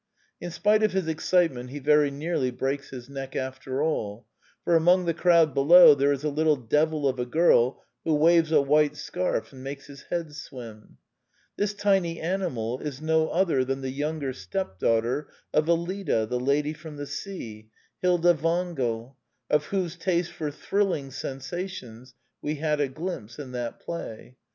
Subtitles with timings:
[0.39, 4.25] In spite of his excitement, he very nearly breaks his neck, after all;
[4.63, 8.51] for among the crowd below there is a litde devil of a girl who waves
[8.51, 10.97] a white scarf and makes his head swim.
[11.55, 16.97] This tiny animal is no other than the younger stepdaughter of EUida, The Lady from
[16.97, 17.69] the Sea,
[18.01, 19.17] Hilda Wangel,
[19.51, 24.35] of whose taste for '* thrilling" sensations we had a glimpse in that play.